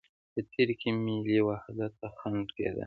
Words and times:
په 0.33 0.39
تېر 0.51 0.69
کې 0.79 0.89
ملي 1.03 1.39
وحدت 1.47 1.91
ته 1.99 2.07
خنده 2.17 2.51
کېده. 2.55 2.79